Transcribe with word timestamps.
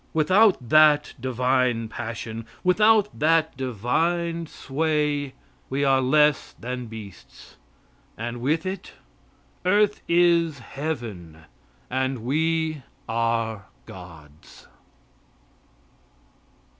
Without 0.15 0.57
that 0.69 1.13
divine 1.19 1.87
passion, 1.87 2.47
without 2.63 3.19
that 3.19 3.55
divine 3.55 4.47
sway, 4.47 5.35
we 5.69 5.83
are 5.83 6.01
less 6.01 6.53
than 6.59 6.87
beasts, 6.87 7.57
and 8.17 8.41
with 8.41 8.65
it 8.65 8.93
earth 9.63 10.01
is 10.07 10.57
heaven 10.57 11.43
and 11.87 12.23
we 12.23 12.81
are 13.07 13.65
gods. 13.85 14.65